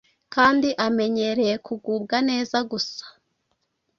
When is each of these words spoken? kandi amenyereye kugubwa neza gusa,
kandi 0.33 0.69
amenyereye 0.87 1.55
kugubwa 1.65 2.15
neza 2.29 2.57
gusa, 2.71 3.03